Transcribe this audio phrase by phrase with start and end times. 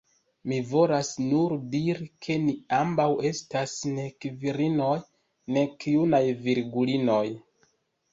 [0.51, 4.95] Mi volas nur diri, ke ni ambaŭ estas nek virinoj,
[5.59, 7.23] nek junaj virgulinoj.